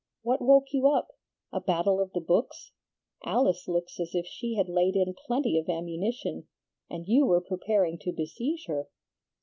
[0.23, 1.09] What woke you up?
[1.53, 2.71] A battle of the books?
[3.23, 6.47] Alice looks as if she had laid in plenty of ammunition,
[6.89, 8.89] and you were preparing to besiege her."